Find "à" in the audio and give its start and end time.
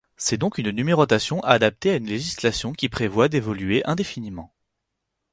1.91-1.95